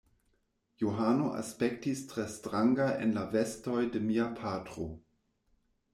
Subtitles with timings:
[0.81, 4.89] Johano aspektis tre stranga en la vestoj de mia patro.